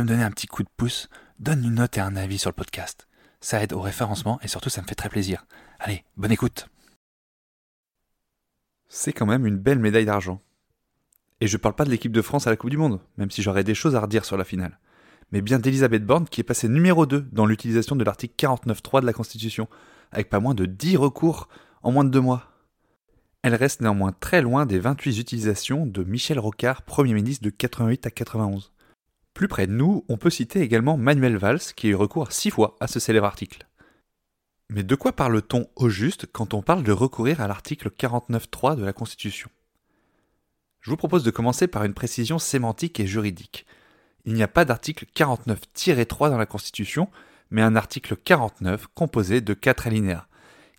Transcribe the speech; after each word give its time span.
Me 0.00 0.06
donner 0.06 0.22
un 0.22 0.30
petit 0.30 0.46
coup 0.46 0.62
de 0.62 0.68
pouce, 0.76 1.08
donne 1.38 1.64
une 1.64 1.74
note 1.74 1.96
et 1.96 2.00
un 2.00 2.16
avis 2.16 2.38
sur 2.38 2.50
le 2.50 2.54
podcast. 2.54 3.06
Ça 3.40 3.62
aide 3.62 3.72
au 3.72 3.80
référencement 3.80 4.38
et 4.42 4.48
surtout 4.48 4.70
ça 4.70 4.82
me 4.82 4.86
fait 4.86 4.94
très 4.94 5.08
plaisir. 5.08 5.46
Allez, 5.78 6.04
bonne 6.16 6.32
écoute. 6.32 6.68
C'est 8.88 9.12
quand 9.12 9.26
même 9.26 9.46
une 9.46 9.58
belle 9.58 9.78
médaille 9.78 10.06
d'argent. 10.06 10.40
Et 11.40 11.46
je 11.46 11.56
parle 11.56 11.74
pas 11.74 11.84
de 11.84 11.90
l'équipe 11.90 12.12
de 12.12 12.22
France 12.22 12.46
à 12.46 12.50
la 12.50 12.56
Coupe 12.56 12.70
du 12.70 12.76
Monde, 12.76 13.00
même 13.18 13.30
si 13.30 13.42
j'aurais 13.42 13.64
des 13.64 13.74
choses 13.74 13.96
à 13.96 14.00
redire 14.00 14.24
sur 14.24 14.36
la 14.36 14.44
finale. 14.44 14.78
Mais 15.32 15.42
bien 15.42 15.58
d'Elisabeth 15.58 16.06
Borne 16.06 16.26
qui 16.26 16.40
est 16.40 16.44
passée 16.44 16.68
numéro 16.68 17.06
2 17.06 17.28
dans 17.32 17.46
l'utilisation 17.46 17.96
de 17.96 18.04
l'article 18.04 18.34
49.3 18.38 19.00
de 19.00 19.06
la 19.06 19.12
Constitution, 19.12 19.68
avec 20.12 20.30
pas 20.30 20.40
moins 20.40 20.54
de 20.54 20.64
10 20.64 20.96
recours 20.96 21.48
en 21.82 21.92
moins 21.92 22.04
de 22.04 22.10
deux 22.10 22.20
mois. 22.20 22.50
Elle 23.42 23.54
reste 23.54 23.82
néanmoins 23.82 24.12
très 24.12 24.40
loin 24.40 24.64
des 24.64 24.78
28 24.78 25.18
utilisations 25.18 25.86
de 25.86 26.02
Michel 26.04 26.38
Rocard, 26.38 26.82
Premier 26.82 27.12
ministre 27.12 27.44
de 27.44 27.50
88 27.50 28.06
à 28.06 28.10
91. 28.10 28.72
Plus 29.34 29.48
près 29.48 29.66
de 29.66 29.72
nous, 29.72 30.04
on 30.08 30.16
peut 30.16 30.30
citer 30.30 30.60
également 30.60 30.96
Manuel 30.96 31.36
Valls 31.36 31.58
qui 31.74 31.88
a 31.88 31.90
eu 31.90 31.94
recours 31.96 32.30
six 32.30 32.50
fois 32.50 32.76
à 32.78 32.86
ce 32.86 33.00
célèbre 33.00 33.26
article. 33.26 33.66
Mais 34.70 34.84
de 34.84 34.94
quoi 34.94 35.12
parle-t-on 35.12 35.68
au 35.74 35.88
juste 35.88 36.26
quand 36.32 36.54
on 36.54 36.62
parle 36.62 36.84
de 36.84 36.92
recourir 36.92 37.40
à 37.40 37.48
l'article 37.48 37.90
49.3 37.90 38.76
de 38.76 38.84
la 38.84 38.92
Constitution? 38.92 39.50
Je 40.80 40.90
vous 40.90 40.96
propose 40.96 41.24
de 41.24 41.32
commencer 41.32 41.66
par 41.66 41.82
une 41.82 41.94
précision 41.94 42.38
sémantique 42.38 43.00
et 43.00 43.06
juridique. 43.08 43.66
Il 44.24 44.34
n'y 44.34 44.42
a 44.42 44.48
pas 44.48 44.64
d'article 44.64 45.06
49-3 45.16 46.30
dans 46.30 46.38
la 46.38 46.46
Constitution, 46.46 47.08
mais 47.50 47.62
un 47.62 47.74
article 47.74 48.16
49 48.16 48.86
composé 48.94 49.40
de 49.40 49.52
quatre 49.52 49.88
alinéas. 49.88 50.26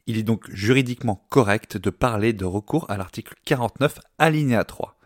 Il 0.08 0.18
est 0.18 0.24
donc 0.24 0.50
juridiquement 0.50 1.26
correct 1.30 1.76
de 1.78 1.90
parler 1.90 2.32
de 2.32 2.46
recours 2.46 2.90
à 2.90 2.96
l'article 2.96 3.36
49 3.44 4.00
alinéa 4.18 4.64
3. 4.64 4.98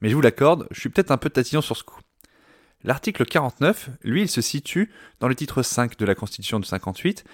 Mais 0.00 0.10
je 0.10 0.14
vous 0.14 0.20
l'accorde, 0.20 0.66
je 0.72 0.80
suis 0.80 0.90
peut-être 0.90 1.12
un 1.12 1.16
peu 1.16 1.30
tatillon 1.30 1.62
sur 1.62 1.76
ce 1.76 1.84
coup. 1.84 2.01
L'article 2.84 3.24
49, 3.24 3.90
lui, 4.02 4.22
il 4.22 4.28
se 4.28 4.40
situe 4.40 4.90
dans 5.20 5.28
le 5.28 5.34
titre 5.34 5.62
5 5.62 5.96
de 5.96 6.04
la 6.04 6.14
Constitution 6.14 6.58
de 6.58 6.64
58, 6.64 7.24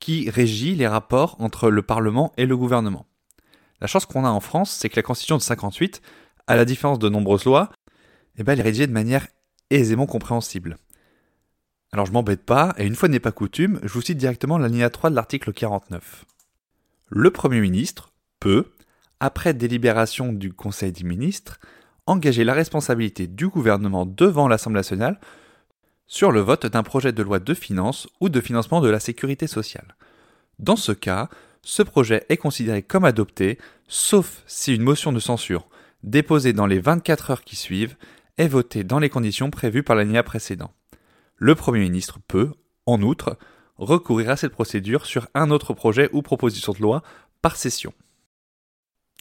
qui 0.00 0.28
régit 0.28 0.74
les 0.74 0.88
rapports 0.88 1.36
entre 1.40 1.70
le 1.70 1.82
Parlement 1.82 2.32
et 2.36 2.46
le 2.46 2.56
gouvernement. 2.56 3.06
La 3.80 3.86
chance 3.86 4.06
qu'on 4.06 4.24
a 4.24 4.30
en 4.30 4.40
France, 4.40 4.72
c'est 4.72 4.88
que 4.88 4.96
la 4.96 5.02
Constitution 5.02 5.36
de 5.36 5.42
58, 5.42 6.02
à 6.46 6.56
la 6.56 6.64
différence 6.64 6.98
de 6.98 7.08
nombreuses 7.08 7.44
lois, 7.44 7.70
eh 8.36 8.42
ben, 8.42 8.52
elle 8.52 8.60
est 8.60 8.64
rédigée 8.64 8.86
de 8.86 8.92
manière 8.92 9.26
aisément 9.70 10.06
compréhensible. 10.06 10.76
Alors 11.92 12.06
je 12.06 12.12
m'embête 12.12 12.44
pas, 12.44 12.74
et 12.76 12.86
une 12.86 12.96
fois 12.96 13.08
n'est 13.08 13.20
pas 13.20 13.30
coutume, 13.30 13.78
je 13.84 13.92
vous 13.92 14.02
cite 14.02 14.18
directement 14.18 14.58
la 14.58 14.68
ligne 14.68 14.88
3 14.88 15.10
de 15.10 15.14
l'article 15.14 15.52
49. 15.52 16.24
Le 17.10 17.30
Premier 17.30 17.60
ministre 17.60 18.12
peut, 18.40 18.72
après 19.20 19.54
délibération 19.54 20.32
du 20.32 20.52
Conseil 20.52 20.90
des 20.90 21.04
ministres, 21.04 21.60
engager 22.06 22.44
la 22.44 22.54
responsabilité 22.54 23.26
du 23.26 23.48
gouvernement 23.48 24.06
devant 24.06 24.48
l'Assemblée 24.48 24.78
nationale 24.78 25.18
sur 26.06 26.32
le 26.32 26.40
vote 26.40 26.66
d'un 26.66 26.82
projet 26.82 27.12
de 27.12 27.22
loi 27.22 27.38
de 27.38 27.54
finances 27.54 28.08
ou 28.20 28.28
de 28.28 28.40
financement 28.40 28.80
de 28.80 28.90
la 28.90 29.00
sécurité 29.00 29.46
sociale. 29.46 29.96
Dans 30.58 30.76
ce 30.76 30.92
cas, 30.92 31.28
ce 31.62 31.82
projet 31.82 32.26
est 32.28 32.36
considéré 32.36 32.82
comme 32.82 33.04
adopté, 33.04 33.58
sauf 33.88 34.42
si 34.46 34.74
une 34.74 34.82
motion 34.82 35.12
de 35.12 35.18
censure, 35.18 35.66
déposée 36.02 36.52
dans 36.52 36.66
les 36.66 36.78
24 36.78 37.30
heures 37.30 37.44
qui 37.44 37.56
suivent, 37.56 37.96
est 38.36 38.48
votée 38.48 38.84
dans 38.84 38.98
les 38.98 39.08
conditions 39.08 39.50
prévues 39.50 39.82
par 39.82 39.96
l'année 39.96 40.22
précédent. 40.22 40.72
Le 41.36 41.54
Premier 41.54 41.80
ministre 41.80 42.18
peut, 42.28 42.52
en 42.86 43.00
outre, 43.00 43.38
recourir 43.76 44.30
à 44.30 44.36
cette 44.36 44.52
procédure 44.52 45.06
sur 45.06 45.26
un 45.34 45.50
autre 45.50 45.72
projet 45.72 46.10
ou 46.12 46.22
proposition 46.22 46.72
de 46.72 46.80
loi 46.80 47.02
par 47.42 47.56
session. 47.56 47.92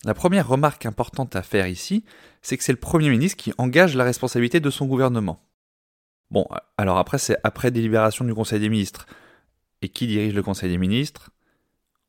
La 0.06 0.14
première 0.14 0.48
remarque 0.48 0.86
importante 0.86 1.36
à 1.36 1.42
faire 1.42 1.68
ici, 1.68 2.04
c'est 2.42 2.58
que 2.58 2.64
c'est 2.64 2.74
le 2.74 2.80
Premier 2.80 3.10
ministre 3.10 3.38
qui 3.38 3.54
engage 3.58 3.96
la 3.96 4.04
responsabilité 4.04 4.60
de 4.60 4.70
son 4.70 4.86
gouvernement. 4.86 5.40
Bon, 6.30 6.46
alors 6.78 6.98
après, 6.98 7.18
c'est 7.18 7.38
après 7.44 7.72
délibération 7.72 8.26
du 8.26 8.34
Conseil 8.34 8.60
des 8.60 8.70
ministres. 8.70 9.06
Et 9.82 9.90
qui 9.90 10.08
dirige 10.08 10.34
le 10.34 10.44
Conseil 10.44 10.70
des 10.70 10.78
ministres? 10.78 11.30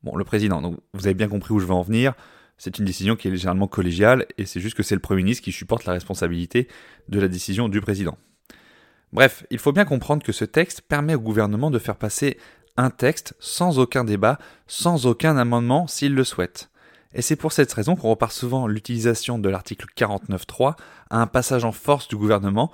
Bon, 0.03 0.15
le 0.15 0.25
président. 0.25 0.61
Donc, 0.61 0.77
vous 0.93 1.07
avez 1.07 1.13
bien 1.13 1.29
compris 1.29 1.53
où 1.53 1.59
je 1.59 1.65
veux 1.65 1.73
en 1.73 1.83
venir. 1.83 2.13
C'est 2.57 2.79
une 2.79 2.85
décision 2.85 3.15
qui 3.15 3.27
est 3.27 3.35
généralement 3.35 3.67
collégiale, 3.67 4.25
et 4.37 4.45
c'est 4.45 4.59
juste 4.59 4.75
que 4.75 4.83
c'est 4.83 4.95
le 4.95 5.01
Premier 5.01 5.23
ministre 5.23 5.43
qui 5.43 5.51
supporte 5.51 5.85
la 5.85 5.93
responsabilité 5.93 6.67
de 7.09 7.19
la 7.19 7.27
décision 7.27 7.69
du 7.69 7.81
président. 7.81 8.17
Bref, 9.13 9.45
il 9.49 9.59
faut 9.59 9.71
bien 9.71 9.85
comprendre 9.85 10.23
que 10.23 10.31
ce 10.31 10.45
texte 10.45 10.81
permet 10.81 11.15
au 11.15 11.19
gouvernement 11.19 11.71
de 11.71 11.79
faire 11.79 11.95
passer 11.95 12.37
un 12.77 12.89
texte 12.89 13.35
sans 13.39 13.79
aucun 13.79 14.03
débat, 14.03 14.37
sans 14.67 15.05
aucun 15.05 15.37
amendement 15.37 15.87
s'il 15.87 16.13
le 16.13 16.23
souhaite. 16.23 16.69
Et 17.15 17.21
c'est 17.21 17.37
pour 17.37 17.53
cette 17.53 17.71
raison 17.71 17.95
qu'on 17.95 18.09
repart 18.09 18.33
souvent 18.33 18.67
l'utilisation 18.67 19.39
de 19.39 19.47
l'article 19.47 19.87
49.3 19.97 20.75
à 21.09 21.21
un 21.21 21.27
passage 21.27 21.63
en 21.63 21.71
force 21.71 22.09
du 22.09 22.17
gouvernement, 22.17 22.73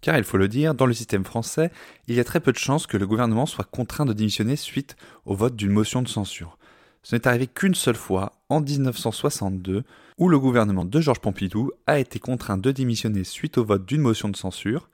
car 0.00 0.16
il 0.16 0.22
faut 0.22 0.36
le 0.36 0.46
dire, 0.46 0.74
dans 0.74 0.86
le 0.86 0.94
système 0.94 1.24
français, 1.24 1.72
il 2.06 2.14
y 2.14 2.20
a 2.20 2.24
très 2.24 2.38
peu 2.38 2.52
de 2.52 2.56
chances 2.58 2.86
que 2.86 2.96
le 2.96 3.06
gouvernement 3.06 3.46
soit 3.46 3.64
contraint 3.68 4.06
de 4.06 4.12
démissionner 4.12 4.54
suite 4.54 4.96
au 5.26 5.34
vote 5.34 5.56
d'une 5.56 5.72
motion 5.72 6.02
de 6.02 6.08
censure. 6.08 6.56
Ce 7.02 7.16
n'est 7.16 7.26
arrivé 7.26 7.48
qu'une 7.48 7.74
seule 7.74 7.96
fois, 7.96 8.32
en 8.48 8.60
1962, 8.60 9.82
où 10.18 10.28
le 10.28 10.38
gouvernement 10.38 10.84
de 10.84 11.00
Georges 11.00 11.20
Pompidou 11.20 11.72
a 11.88 11.98
été 11.98 12.20
contraint 12.20 12.58
de 12.58 12.70
démissionner 12.70 13.24
suite 13.24 13.58
au 13.58 13.64
vote 13.64 13.86
d'une 13.86 14.00
motion 14.00 14.28
de 14.28 14.36
censure. 14.36 14.88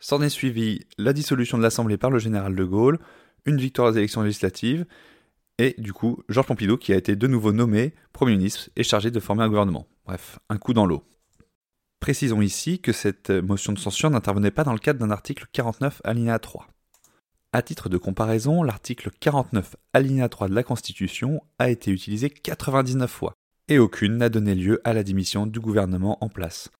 S'en 0.00 0.22
est 0.22 0.28
suivi 0.28 0.84
la 0.98 1.12
dissolution 1.12 1.56
de 1.56 1.62
l'Assemblée 1.62 1.98
par 1.98 2.10
le 2.10 2.18
général 2.18 2.56
de 2.56 2.64
Gaulle, 2.64 2.98
une 3.44 3.58
victoire 3.58 3.92
aux 3.92 3.96
élections 3.96 4.22
législatives, 4.22 4.86
et 5.58 5.74
du 5.78 5.92
coup 5.92 6.22
Georges 6.28 6.46
Pompidou 6.46 6.76
qui 6.76 6.92
a 6.92 6.96
été 6.96 7.16
de 7.16 7.26
nouveau 7.26 7.52
nommé 7.52 7.94
Premier 8.12 8.36
ministre 8.36 8.70
et 8.76 8.82
chargé 8.82 9.10
de 9.10 9.20
former 9.20 9.44
un 9.44 9.48
gouvernement. 9.48 9.86
Bref, 10.04 10.38
un 10.48 10.58
coup 10.58 10.72
dans 10.72 10.86
l'eau. 10.86 11.04
Précisons 12.00 12.42
ici 12.42 12.80
que 12.80 12.92
cette 12.92 13.30
motion 13.30 13.72
de 13.72 13.78
censure 13.78 14.10
n'intervenait 14.10 14.50
pas 14.50 14.64
dans 14.64 14.72
le 14.72 14.78
cadre 14.78 15.00
d'un 15.00 15.10
article 15.10 15.46
49 15.52 16.02
alinéa 16.04 16.38
3. 16.38 16.68
À 17.52 17.62
titre 17.62 17.88
de 17.88 17.96
comparaison, 17.96 18.62
l'article 18.62 19.10
49 19.18 19.76
alinéa 19.94 20.28
3 20.28 20.48
de 20.48 20.54
la 20.54 20.62
Constitution 20.62 21.42
a 21.58 21.70
été 21.70 21.90
utilisé 21.90 22.28
99 22.28 23.10
fois, 23.10 23.34
et 23.68 23.78
aucune 23.78 24.18
n'a 24.18 24.28
donné 24.28 24.54
lieu 24.54 24.80
à 24.84 24.92
la 24.92 25.02
démission 25.02 25.46
du 25.46 25.58
gouvernement 25.58 26.22
en 26.22 26.28
place. 26.28 26.70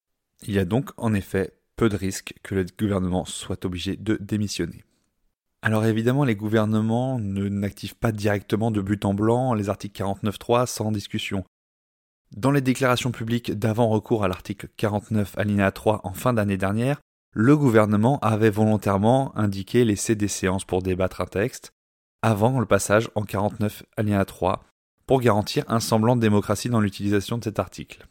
Il 0.42 0.52
y 0.52 0.58
a 0.58 0.66
donc 0.66 0.90
en 0.98 1.14
effet 1.14 1.54
peu 1.76 1.88
de 1.88 1.96
risques 1.96 2.34
que 2.42 2.54
le 2.54 2.66
gouvernement 2.78 3.24
soit 3.24 3.64
obligé 3.64 3.96
de 3.96 4.18
démissionner. 4.20 4.84
Alors 5.66 5.84
évidemment, 5.84 6.22
les 6.22 6.36
gouvernements 6.36 7.18
ne 7.18 7.48
n'activent 7.48 7.96
pas 7.96 8.12
directement 8.12 8.70
de 8.70 8.80
but 8.80 9.04
en 9.04 9.14
blanc 9.14 9.52
les 9.52 9.68
articles 9.68 10.00
49.3 10.00 10.64
sans 10.66 10.92
discussion. 10.92 11.44
Dans 12.30 12.52
les 12.52 12.60
déclarations 12.60 13.10
publiques 13.10 13.50
d'avant 13.50 13.88
recours 13.88 14.22
à 14.22 14.28
l'article 14.28 14.68
49 14.76 15.36
alinéa 15.36 15.72
3 15.72 16.02
en 16.04 16.12
fin 16.12 16.32
d'année 16.32 16.56
dernière, 16.56 17.00
le 17.32 17.56
gouvernement 17.56 18.20
avait 18.20 18.48
volontairement 18.48 19.36
indiqué 19.36 19.84
laisser 19.84 20.14
des 20.14 20.28
séances 20.28 20.64
pour 20.64 20.82
débattre 20.82 21.20
un 21.20 21.26
texte 21.26 21.72
avant 22.22 22.60
le 22.60 22.66
passage 22.66 23.10
en 23.16 23.24
49 23.24 23.82
alinéa 23.96 24.24
3 24.24 24.62
pour 25.04 25.20
garantir 25.20 25.64
un 25.66 25.80
semblant 25.80 26.14
de 26.14 26.20
démocratie 26.20 26.68
dans 26.68 26.80
l'utilisation 26.80 27.38
de 27.38 27.44
cet 27.44 27.58
article. 27.58 28.06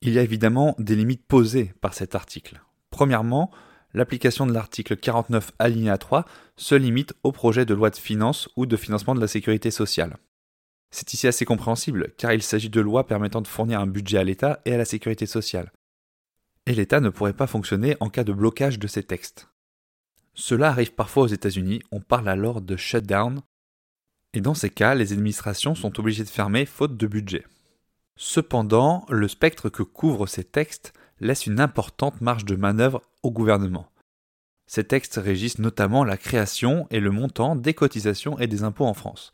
Il 0.00 0.12
y 0.12 0.18
a 0.18 0.22
évidemment 0.22 0.74
des 0.80 0.96
limites 0.96 1.24
posées 1.24 1.72
par 1.80 1.94
cet 1.94 2.16
article. 2.16 2.60
Premièrement, 2.90 3.52
l'application 3.94 4.46
de 4.46 4.52
l'article 4.52 4.96
49 4.96 5.52
alinéa 5.58 5.98
3 5.98 6.24
se 6.56 6.74
limite 6.74 7.14
au 7.22 7.32
projet 7.32 7.64
de 7.64 7.74
loi 7.74 7.90
de 7.90 7.96
finances 7.96 8.48
ou 8.56 8.66
de 8.66 8.76
financement 8.76 9.14
de 9.14 9.20
la 9.20 9.28
sécurité 9.28 9.70
sociale. 9.70 10.18
C'est 10.90 11.12
ici 11.12 11.26
assez 11.26 11.44
compréhensible, 11.44 12.12
car 12.16 12.32
il 12.32 12.42
s'agit 12.42 12.70
de 12.70 12.80
lois 12.80 13.06
permettant 13.06 13.42
de 13.42 13.46
fournir 13.46 13.80
un 13.80 13.86
budget 13.86 14.18
à 14.18 14.24
l'État 14.24 14.60
et 14.64 14.74
à 14.74 14.78
la 14.78 14.84
sécurité 14.84 15.26
sociale. 15.26 15.72
Et 16.66 16.74
l'État 16.74 17.00
ne 17.00 17.10
pourrait 17.10 17.34
pas 17.34 17.46
fonctionner 17.46 17.96
en 18.00 18.08
cas 18.08 18.24
de 18.24 18.32
blocage 18.32 18.78
de 18.78 18.86
ces 18.86 19.02
textes. 19.02 19.48
Cela 20.34 20.68
arrive 20.68 20.94
parfois 20.94 21.24
aux 21.24 21.28
États-Unis, 21.28 21.82
on 21.90 22.00
parle 22.00 22.28
alors 22.28 22.60
de 22.60 22.76
shutdown, 22.76 23.40
et 24.34 24.40
dans 24.40 24.54
ces 24.54 24.70
cas, 24.70 24.94
les 24.94 25.12
administrations 25.12 25.74
sont 25.74 25.98
obligées 25.98 26.24
de 26.24 26.28
fermer 26.28 26.66
faute 26.66 26.96
de 26.96 27.06
budget. 27.06 27.44
Cependant, 28.16 29.06
le 29.08 29.28
spectre 29.28 29.68
que 29.68 29.82
couvrent 29.82 30.26
ces 30.26 30.44
textes 30.44 30.92
laisse 31.20 31.46
une 31.46 31.60
importante 31.60 32.20
marge 32.20 32.44
de 32.44 32.56
manœuvre 32.56 33.02
au 33.22 33.30
gouvernement. 33.30 33.90
Ces 34.66 34.84
textes 34.84 35.18
régissent 35.22 35.58
notamment 35.58 36.04
la 36.04 36.16
création 36.16 36.86
et 36.90 37.00
le 37.00 37.10
montant 37.10 37.56
des 37.56 37.74
cotisations 37.74 38.38
et 38.38 38.46
des 38.46 38.64
impôts 38.64 38.86
en 38.86 38.94
France. 38.94 39.32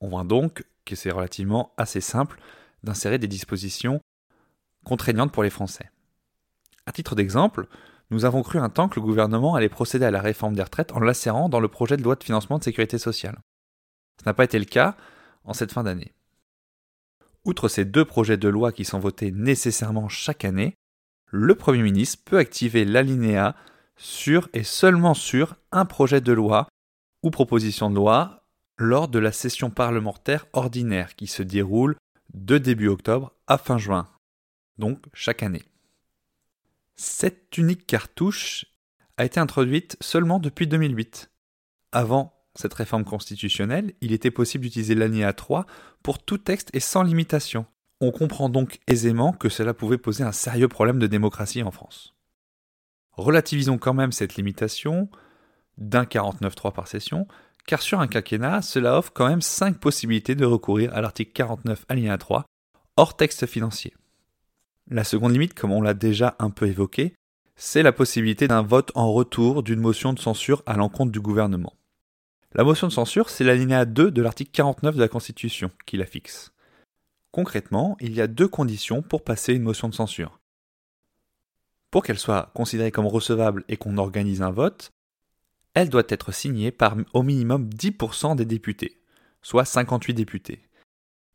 On 0.00 0.08
voit 0.08 0.24
donc 0.24 0.64
que 0.84 0.94
c'est 0.94 1.10
relativement 1.10 1.72
assez 1.76 2.00
simple 2.00 2.38
d'insérer 2.84 3.18
des 3.18 3.28
dispositions 3.28 4.00
contraignante 4.84 5.32
pour 5.32 5.42
les 5.42 5.50
Français. 5.50 5.90
À 6.86 6.92
titre 6.92 7.16
d'exemple, 7.16 7.66
nous 8.10 8.24
avons 8.24 8.42
cru 8.42 8.60
un 8.60 8.68
temps 8.68 8.88
que 8.88 9.00
le 9.00 9.04
gouvernement 9.04 9.56
allait 9.56 9.68
procéder 9.68 10.04
à 10.04 10.12
la 10.12 10.20
réforme 10.20 10.54
des 10.54 10.62
retraites 10.62 10.92
en 10.92 11.00
l'insérant 11.00 11.48
dans 11.48 11.58
le 11.58 11.66
projet 11.66 11.96
de 11.96 12.04
loi 12.04 12.14
de 12.14 12.22
financement 12.22 12.58
de 12.58 12.64
sécurité 12.64 12.98
sociale. 12.98 13.40
Ce 14.20 14.24
n'a 14.24 14.34
pas 14.34 14.44
été 14.44 14.60
le 14.60 14.64
cas 14.64 14.96
en 15.44 15.52
cette 15.52 15.72
fin 15.72 15.82
d'année. 15.82 16.12
Outre 17.44 17.68
ces 17.68 17.84
deux 17.84 18.04
projets 18.04 18.36
de 18.36 18.48
loi 18.48 18.70
qui 18.70 18.84
sont 18.84 19.00
votés 19.00 19.32
nécessairement 19.32 20.08
chaque 20.08 20.44
année, 20.44 20.76
le 21.30 21.54
Premier 21.54 21.82
ministre 21.82 22.22
peut 22.24 22.38
activer 22.38 22.84
l'alinéa 22.84 23.54
sur 23.96 24.48
et 24.52 24.62
seulement 24.62 25.14
sur 25.14 25.56
un 25.72 25.84
projet 25.84 26.20
de 26.20 26.32
loi 26.32 26.68
ou 27.22 27.30
proposition 27.30 27.90
de 27.90 27.96
loi 27.96 28.46
lors 28.78 29.08
de 29.08 29.18
la 29.18 29.32
session 29.32 29.70
parlementaire 29.70 30.46
ordinaire 30.52 31.16
qui 31.16 31.26
se 31.26 31.42
déroule 31.42 31.96
de 32.34 32.58
début 32.58 32.88
octobre 32.88 33.32
à 33.46 33.58
fin 33.58 33.78
juin, 33.78 34.08
donc 34.78 35.04
chaque 35.14 35.42
année. 35.42 35.64
Cette 36.96 37.56
unique 37.56 37.86
cartouche 37.86 38.66
a 39.16 39.24
été 39.24 39.40
introduite 39.40 39.96
seulement 40.00 40.38
depuis 40.38 40.66
2008. 40.66 41.30
Avant 41.92 42.34
cette 42.54 42.74
réforme 42.74 43.04
constitutionnelle, 43.04 43.94
il 44.00 44.12
était 44.12 44.30
possible 44.30 44.64
d'utiliser 44.64 44.94
l'alinéa 44.94 45.32
3 45.32 45.66
pour 46.02 46.22
tout 46.22 46.38
texte 46.38 46.70
et 46.74 46.80
sans 46.80 47.02
limitation. 47.02 47.66
On 48.00 48.10
comprend 48.10 48.48
donc 48.50 48.78
aisément 48.86 49.32
que 49.32 49.48
cela 49.48 49.72
pouvait 49.72 49.96
poser 49.96 50.22
un 50.22 50.32
sérieux 50.32 50.68
problème 50.68 50.98
de 50.98 51.06
démocratie 51.06 51.62
en 51.62 51.70
France. 51.70 52.14
Relativisons 53.12 53.78
quand 53.78 53.94
même 53.94 54.12
cette 54.12 54.36
limitation 54.36 55.08
d'un 55.78 56.04
49.3 56.04 56.74
par 56.74 56.88
session, 56.88 57.26
car 57.66 57.80
sur 57.80 58.00
un 58.00 58.06
quinquennat, 58.06 58.60
cela 58.60 58.98
offre 58.98 59.12
quand 59.14 59.28
même 59.28 59.40
5 59.40 59.78
possibilités 59.78 60.34
de 60.34 60.44
recourir 60.44 60.94
à 60.94 61.00
l'article 61.00 61.32
49 61.32 61.86
alinéa 61.88 62.18
3, 62.18 62.44
hors 62.98 63.16
texte 63.16 63.46
financier. 63.46 63.94
La 64.88 65.02
seconde 65.02 65.32
limite, 65.32 65.54
comme 65.54 65.72
on 65.72 65.80
l'a 65.82 65.94
déjà 65.94 66.36
un 66.38 66.50
peu 66.50 66.66
évoqué, 66.66 67.14
c'est 67.56 67.82
la 67.82 67.92
possibilité 67.92 68.46
d'un 68.46 68.62
vote 68.62 68.92
en 68.94 69.10
retour 69.10 69.62
d'une 69.62 69.80
motion 69.80 70.12
de 70.12 70.18
censure 70.18 70.62
à 70.66 70.76
l'encontre 70.76 71.10
du 71.10 71.20
gouvernement. 71.20 71.74
La 72.52 72.62
motion 72.62 72.86
de 72.86 72.92
censure, 72.92 73.30
c'est 73.30 73.44
l'alinéa 73.44 73.86
2 73.86 74.10
de 74.10 74.22
l'article 74.22 74.50
49 74.52 74.94
de 74.94 75.00
la 75.00 75.08
Constitution 75.08 75.70
qui 75.86 75.96
la 75.96 76.06
fixe. 76.06 76.52
Concrètement, 77.36 77.98
il 78.00 78.14
y 78.14 78.22
a 78.22 78.28
deux 78.28 78.48
conditions 78.48 79.02
pour 79.02 79.22
passer 79.22 79.52
une 79.52 79.62
motion 79.62 79.90
de 79.90 79.94
censure. 79.94 80.40
Pour 81.90 82.02
qu'elle 82.02 82.18
soit 82.18 82.50
considérée 82.54 82.90
comme 82.90 83.06
recevable 83.06 83.62
et 83.68 83.76
qu'on 83.76 83.98
organise 83.98 84.40
un 84.40 84.50
vote, 84.50 84.88
elle 85.74 85.90
doit 85.90 86.08
être 86.08 86.32
signée 86.32 86.70
par 86.70 86.96
au 87.12 87.22
minimum 87.22 87.68
10% 87.68 88.36
des 88.36 88.46
députés, 88.46 89.02
soit 89.42 89.66
58 89.66 90.14
députés. 90.14 90.66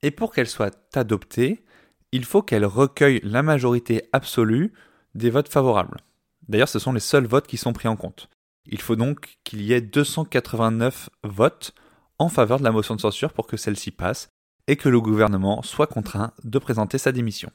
Et 0.01 0.09
pour 0.09 0.33
qu'elle 0.33 0.48
soit 0.48 0.75
adoptée, 0.95 1.63
il 2.12 2.25
faut 2.25 2.42
qu'elle 2.42 2.65
recueille 2.65 3.21
la 3.21 3.44
majorité 3.44 4.09
absolue 4.12 4.74
des 5.13 5.30
votes 5.30 5.50
favorables. 5.50 6.00
D'ailleurs, 6.47 6.68
ce 6.68 6.80
sont 6.80 6.94
les 6.94 7.00
seuls 7.00 7.27
votes 7.27 7.45
qui 7.45 7.57
sont 7.57 7.74
pris 7.74 7.88
en 7.88 7.95
compte. 7.95 8.27
Il 8.65 8.81
faut 8.81 8.95
donc 8.95 9.38
qu'il 9.44 9.62
y 9.62 9.71
ait 9.71 9.81
289 9.81 11.12
votes 11.25 11.75
en 12.18 12.27
faveur 12.27 12.57
de 12.57 12.63
la 12.63 12.71
motion 12.71 12.95
de 12.95 13.01
censure 13.01 13.33
pour 13.33 13.45
que 13.45 13.56
celle-ci 13.56 13.92
passe 13.92 14.31
et 14.71 14.77
que 14.77 14.88
le 14.88 15.01
gouvernement 15.01 15.62
soit 15.63 15.85
contraint 15.85 16.31
de 16.45 16.57
présenter 16.57 16.97
sa 16.97 17.12
démission. 17.12 17.51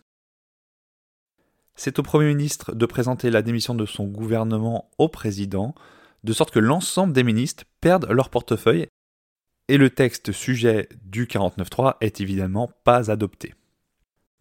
C'est 1.75 1.99
au 1.99 2.03
Premier 2.03 2.29
ministre 2.29 2.75
de 2.75 2.85
présenter 2.85 3.31
la 3.31 3.41
démission 3.41 3.75
de 3.75 3.87
son 3.87 4.05
gouvernement 4.05 4.91
au 4.99 5.09
président, 5.09 5.75
de 6.25 6.35
sorte 6.35 6.51
que 6.51 6.59
l'ensemble 6.59 7.15
des 7.15 7.25
ministres 7.25 7.65
perdent 7.81 8.11
leur 8.11 8.29
portefeuille 8.29 8.89
et 9.69 9.79
le 9.79 9.89
texte 9.89 10.31
sujet 10.31 10.91
du 11.07 11.25
49.3 11.25 11.95
est 12.03 12.21
évidemment 12.21 12.71
pas 12.85 13.11
adopté. 13.11 13.55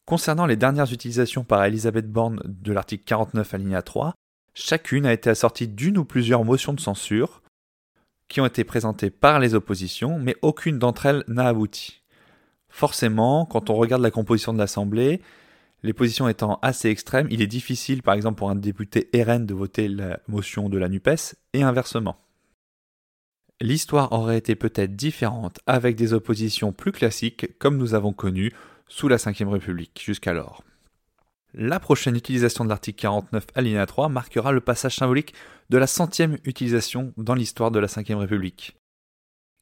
Concernant 0.06 0.46
les 0.46 0.58
dernières 0.58 0.92
utilisations 0.92 1.46
par 1.46 1.64
Elisabeth 1.64 2.12
Borne 2.12 2.42
de 2.44 2.74
l'article 2.74 3.06
49 3.06 3.54
alinéa 3.54 3.84
3, 3.84 4.16
Chacune 4.54 5.06
a 5.06 5.14
été 5.14 5.30
assortie 5.30 5.70
d'une 5.70 5.98
ou 5.98 6.04
plusieurs 6.04 6.44
motions 6.44 6.74
de 6.74 6.82
censure 6.82 7.42
qui 8.28 8.42
ont 8.42 8.46
été 8.46 8.66
présentées 8.66 9.12
par 9.12 9.40
les 9.40 9.56
oppositions, 9.56 10.20
mais 10.20 10.36
aucune 10.42 10.78
d'entre 10.78 11.06
elles 11.06 11.24
n'a 11.30 11.48
abouti. 11.48 12.02
Forcément, 12.76 13.46
quand 13.46 13.70
on 13.70 13.76
regarde 13.76 14.02
la 14.02 14.12
composition 14.12 14.52
de 14.52 14.58
l'Assemblée, 14.58 15.22
les 15.82 15.94
positions 15.94 16.28
étant 16.28 16.60
assez 16.62 16.90
extrêmes, 16.90 17.30
il 17.32 17.42
est 17.42 17.48
difficile 17.48 18.04
par 18.04 18.16
exemple 18.16 18.38
pour 18.38 18.50
un 18.50 18.56
député 18.56 19.10
RN 19.16 19.46
de 19.46 19.54
voter 19.54 19.88
la 19.88 20.20
motion 20.28 20.68
de 20.68 20.78
la 20.78 20.90
NUPES 20.90 21.38
et 21.54 21.64
inversement. 21.64 22.18
L'histoire 23.62 24.12
aurait 24.12 24.38
été 24.38 24.56
peut-être 24.56 24.94
différente 24.94 25.62
avec 25.68 25.96
des 25.96 26.12
oppositions 26.12 26.74
plus 26.74 26.92
classiques 26.92 27.58
comme 27.60 27.78
nous 27.78 27.94
avons 27.94 28.12
connu 28.12 28.52
sous 28.90 29.08
la 29.08 29.16
Ve 29.16 29.48
République 29.48 30.02
jusqu'alors. 30.04 30.62
La 31.54 31.80
prochaine 31.80 32.18
utilisation 32.18 32.66
de 32.66 32.70
l'article 32.70 33.00
49 33.00 33.48
alinéa 33.56 33.86
3 33.86 34.10
marquera 34.10 34.52
le 34.52 34.60
passage 34.60 34.98
symbolique 34.98 35.34
de 35.70 35.78
la 35.78 35.88
centième 35.88 36.40
utilisation 36.44 37.14
dans 37.16 37.36
l'histoire 37.36 37.72
de 37.72 37.80
la 37.80 37.88
Ve 37.88 38.18
République. 38.18 38.76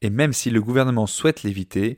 Et 0.02 0.10
même 0.10 0.32
si 0.32 0.50
le 0.50 0.60
gouvernement 0.60 1.06
souhaite 1.06 1.44
l'éviter, 1.44 1.96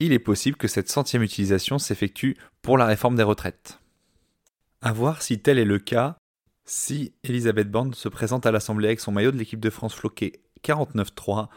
il 0.00 0.12
est 0.12 0.18
possible 0.18 0.56
que 0.56 0.68
cette 0.68 0.90
centième 0.90 1.22
utilisation 1.22 1.78
s'effectue 1.78 2.36
pour 2.62 2.78
la 2.78 2.86
réforme 2.86 3.16
des 3.16 3.22
retraites. 3.22 3.78
À 4.82 4.92
voir 4.92 5.22
si 5.22 5.38
tel 5.38 5.58
est 5.58 5.64
le 5.64 5.78
cas 5.78 6.16
si 6.64 7.12
Elisabeth 7.24 7.70
Borne 7.70 7.94
se 7.94 8.08
présente 8.08 8.46
à 8.46 8.52
l'Assemblée 8.52 8.88
avec 8.88 9.00
son 9.00 9.12
maillot 9.12 9.32
de 9.32 9.36
l'équipe 9.36 9.60
de 9.60 9.70
France 9.70 9.94
floqué 9.94 10.40
49-3 10.64 11.48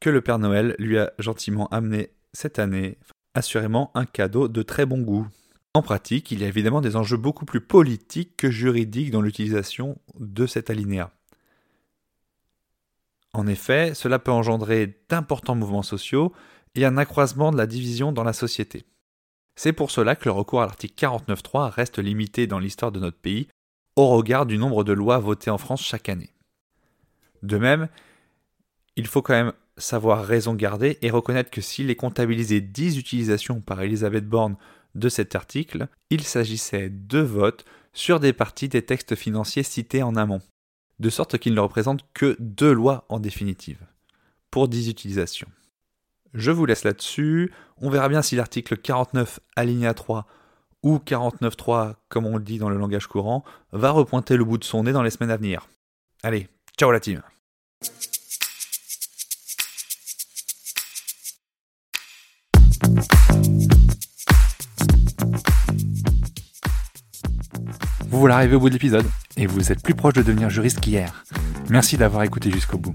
que 0.00 0.10
le 0.10 0.22
Père 0.22 0.38
Noël 0.38 0.74
lui 0.78 0.98
a 0.98 1.12
gentiment 1.18 1.68
amené 1.68 2.10
cette 2.32 2.58
année, 2.58 2.98
assurément 3.34 3.90
un 3.94 4.06
cadeau 4.06 4.48
de 4.48 4.62
très 4.62 4.86
bon 4.86 5.00
goût. 5.00 5.26
En 5.74 5.82
pratique, 5.82 6.30
il 6.30 6.40
y 6.40 6.44
a 6.44 6.48
évidemment 6.48 6.80
des 6.80 6.96
enjeux 6.96 7.16
beaucoup 7.16 7.44
plus 7.44 7.60
politiques 7.60 8.36
que 8.36 8.50
juridiques 8.50 9.10
dans 9.10 9.20
l'utilisation 9.20 9.98
de 10.18 10.46
cet 10.46 10.70
alinéa. 10.70 11.12
En 13.34 13.46
effet, 13.46 13.94
cela 13.94 14.18
peut 14.18 14.30
engendrer 14.30 14.98
d'importants 15.08 15.56
mouvements 15.56 15.82
sociaux 15.82 16.32
et 16.74 16.84
un 16.84 16.96
accroissement 16.96 17.52
de 17.52 17.56
la 17.56 17.66
division 17.66 18.12
dans 18.12 18.24
la 18.24 18.32
société. 18.32 18.84
C'est 19.56 19.72
pour 19.72 19.90
cela 19.90 20.16
que 20.16 20.24
le 20.24 20.32
recours 20.32 20.62
à 20.62 20.66
l'article 20.66 20.94
49.3 20.94 21.70
reste 21.70 21.98
limité 21.98 22.46
dans 22.46 22.58
l'histoire 22.58 22.92
de 22.92 23.00
notre 23.00 23.18
pays 23.18 23.48
au 23.96 24.08
regard 24.08 24.46
du 24.46 24.58
nombre 24.58 24.82
de 24.82 24.92
lois 24.92 25.18
votées 25.18 25.50
en 25.50 25.58
France 25.58 25.82
chaque 25.82 26.08
année. 26.08 26.30
De 27.42 27.58
même, 27.58 27.88
il 28.96 29.06
faut 29.06 29.22
quand 29.22 29.34
même 29.34 29.52
savoir 29.76 30.24
raison 30.24 30.54
garder 30.54 30.98
et 31.02 31.10
reconnaître 31.10 31.50
que 31.50 31.60
s'il 31.60 31.90
est 31.90 31.96
comptabilisé 31.96 32.60
10 32.60 32.98
utilisations 32.98 33.60
par 33.60 33.80
Elisabeth 33.82 34.26
Borne 34.26 34.56
de 34.94 35.08
cet 35.08 35.34
article, 35.34 35.88
il 36.10 36.22
s'agissait 36.22 36.88
de 36.90 37.18
votes 37.18 37.64
sur 37.92 38.20
des 38.20 38.32
parties 38.32 38.68
des 38.68 38.82
textes 38.82 39.14
financiers 39.14 39.62
cités 39.62 40.02
en 40.02 40.16
amont, 40.16 40.42
de 40.98 41.10
sorte 41.10 41.38
qu'il 41.38 41.54
ne 41.54 41.60
représente 41.60 42.04
que 42.12 42.36
deux 42.38 42.72
lois 42.72 43.04
en 43.08 43.20
définitive, 43.20 43.84
pour 44.50 44.68
10 44.68 44.88
utilisations. 44.88 45.48
Je 46.34 46.50
vous 46.50 46.66
laisse 46.66 46.82
là-dessus, 46.82 47.52
on 47.80 47.88
verra 47.90 48.08
bien 48.08 48.20
si 48.20 48.34
l'article 48.34 48.76
49 48.76 49.38
alinéa 49.54 49.94
3 49.94 50.26
ou 50.82 50.96
49.3 50.96 51.94
comme 52.08 52.26
on 52.26 52.36
le 52.36 52.42
dit 52.42 52.58
dans 52.58 52.68
le 52.68 52.76
langage 52.76 53.06
courant 53.06 53.44
va 53.70 53.92
repointer 53.92 54.36
le 54.36 54.44
bout 54.44 54.58
de 54.58 54.64
son 54.64 54.82
nez 54.82 54.90
dans 54.90 55.04
les 55.04 55.10
semaines 55.10 55.30
à 55.30 55.36
venir. 55.36 55.68
Allez, 56.24 56.48
ciao 56.76 56.90
la 56.90 56.98
team 56.98 57.22
Vous 68.08 68.18
voilà 68.18 68.36
arrivé 68.36 68.56
au 68.56 68.60
bout 68.60 68.70
de 68.70 68.74
l'épisode 68.74 69.06
et 69.36 69.46
vous 69.46 69.70
êtes 69.70 69.82
plus 69.82 69.94
proche 69.94 70.14
de 70.14 70.22
devenir 70.22 70.50
juriste 70.50 70.80
qu'hier. 70.80 71.24
Merci 71.68 71.96
d'avoir 71.96 72.24
écouté 72.24 72.50
jusqu'au 72.50 72.78
bout. 72.78 72.94